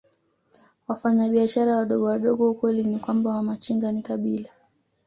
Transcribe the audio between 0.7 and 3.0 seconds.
Wafanyabiashara wadogowadogo Ukweli ni